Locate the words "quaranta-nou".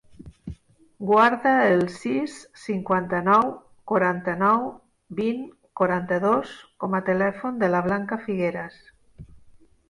3.91-4.65